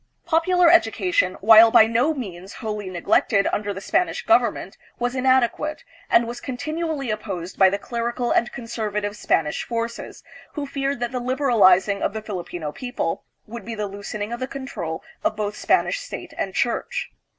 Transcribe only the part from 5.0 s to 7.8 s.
inadequate, and was continu ally opposed by the